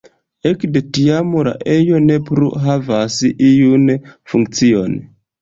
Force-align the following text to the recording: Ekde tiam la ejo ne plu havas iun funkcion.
Ekde 0.51 0.79
tiam 0.97 1.35
la 1.47 1.53
ejo 1.73 1.99
ne 2.07 2.17
plu 2.31 2.49
havas 2.65 3.19
iun 3.51 3.87
funkcion. 4.33 4.99